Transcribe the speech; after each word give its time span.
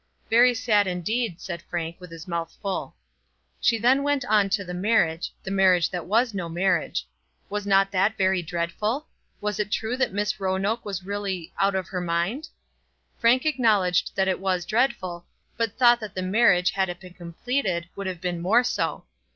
"Very 0.31 0.55
sad 0.55 0.87
indeed," 0.87 1.39
said 1.39 1.61
Frank 1.61 1.97
with 1.99 2.09
his 2.09 2.27
mouth 2.27 2.57
full. 2.59 2.95
She 3.59 3.77
then 3.77 4.01
went 4.01 4.25
on 4.25 4.49
to 4.49 4.63
the 4.65 4.73
marriage, 4.73 5.31
the 5.43 5.51
marriage 5.51 5.91
that 5.91 6.07
was 6.07 6.33
no 6.33 6.49
marriage. 6.49 7.05
Was 7.51 7.67
not 7.67 7.91
that 7.91 8.17
very 8.17 8.41
dreadful? 8.41 9.05
Was 9.41 9.59
it 9.59 9.71
true 9.71 9.95
that 9.97 10.11
Miss 10.11 10.39
Roanoke 10.39 10.83
was 10.83 11.03
really 11.05 11.53
out 11.59 11.75
of 11.75 11.89
her 11.89 12.01
mind? 12.01 12.49
Frank 13.19 13.45
acknowledged 13.45 14.15
that 14.15 14.27
it 14.27 14.39
was 14.39 14.65
dreadful, 14.65 15.27
but 15.55 15.77
thought 15.77 15.99
that 15.99 16.15
the 16.15 16.23
marriage 16.23 16.71
had 16.71 16.89
it 16.89 16.99
been 16.99 17.13
completed 17.13 17.87
would 17.95 18.07
have 18.07 18.19
been 18.21 18.41
more 18.41 18.63
so. 18.63 19.05